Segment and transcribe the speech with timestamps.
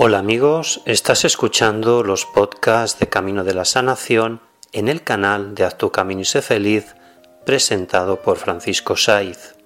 [0.00, 4.40] Hola amigos, estás escuchando los podcasts de Camino de la Sanación
[4.70, 6.94] en el canal de Haz tu camino y sé feliz,
[7.44, 9.56] presentado por Francisco Saiz.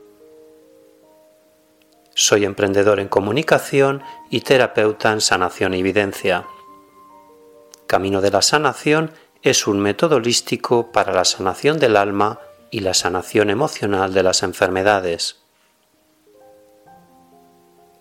[2.15, 6.47] Soy emprendedor en comunicación y terapeuta en sanación y evidencia.
[7.87, 12.95] Camino de la Sanación es un método holístico para la sanación del alma y la
[12.95, 15.42] sanación emocional de las enfermedades.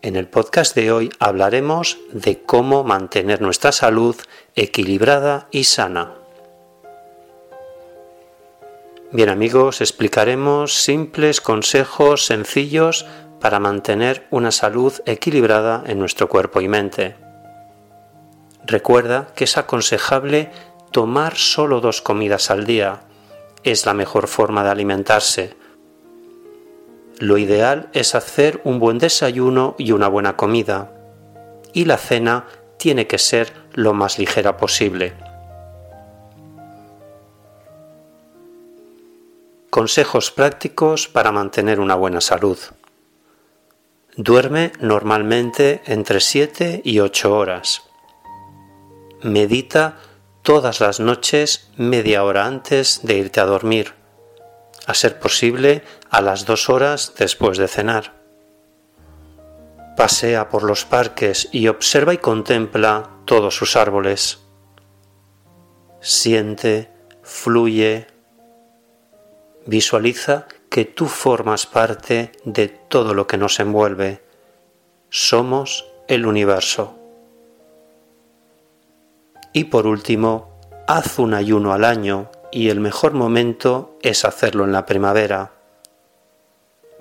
[0.04, 4.16] En el podcast de hoy hablaremos de cómo mantener nuestra salud
[4.56, 6.16] equilibrada y sana.
[9.12, 13.06] Bien amigos, explicaremos simples consejos sencillos
[13.40, 17.16] para mantener una salud equilibrada en nuestro cuerpo y mente.
[18.66, 20.50] Recuerda que es aconsejable
[20.90, 23.02] tomar solo dos comidas al día.
[23.64, 25.62] Es la mejor forma de alimentarse
[27.22, 30.92] lo ideal es hacer un buen desayuno y una buena comida.
[31.72, 35.14] Y la cena tiene que ser lo más ligera posible.
[39.70, 42.58] Consejos prácticos para mantener una buena salud.
[44.18, 47.84] Duerme normalmente entre 7 y 8 horas.
[49.22, 50.00] Medita
[50.42, 54.01] todas las noches media hora antes de irte a dormir
[54.88, 58.14] a ser posible a las dos horas después de cenar.
[59.96, 64.40] Pasea por los parques y observa y contempla todos sus árboles.
[66.00, 66.90] Siente,
[67.22, 68.08] fluye,
[69.66, 74.24] visualiza que tú formas parte de todo lo que nos envuelve.
[75.10, 76.98] Somos el universo.
[79.54, 84.72] Y por último, haz un ayuno al año y el mejor momento es hacerlo en
[84.72, 85.52] la primavera.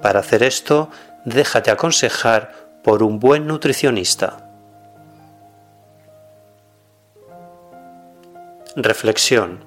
[0.00, 0.91] Para hacer esto,
[1.25, 4.47] déjate aconsejar por un buen nutricionista.
[8.77, 9.65] Reflexión.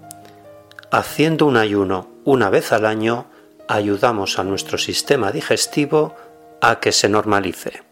[0.91, 3.25] Haciendo un ayuno una vez al año,
[3.67, 6.15] ayudamos a nuestro sistema digestivo
[6.61, 7.83] a que se normalice.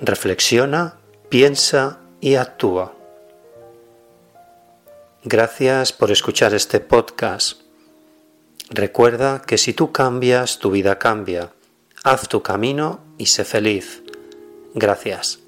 [0.00, 0.96] Reflexiona,
[1.30, 2.95] piensa y actúa.
[5.28, 7.60] Gracias por escuchar este podcast.
[8.70, 11.52] Recuerda que si tú cambias, tu vida cambia.
[12.04, 14.04] Haz tu camino y sé feliz.
[14.74, 15.40] Gracias.